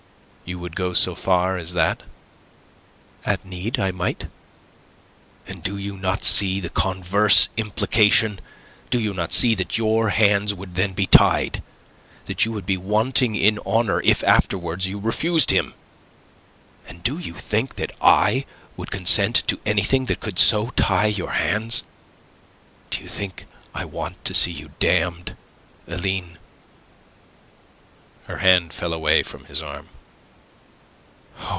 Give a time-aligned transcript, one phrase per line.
[0.43, 2.03] You would go so far as that?"
[3.25, 4.27] "At need, I might."
[5.47, 8.41] "And do you not see the converse implication?
[8.89, 11.63] Do you not see that your hands would then be tied,
[12.25, 15.73] that you would be wanting in honour if afterwards you refused him?
[16.85, 18.45] And do you think that I
[18.75, 21.83] would consent to anything that could so tie your hands?
[22.89, 25.37] Do you think I want to see you damned,
[25.87, 26.39] Aline?"
[28.25, 29.87] Her hand fell away from his arm.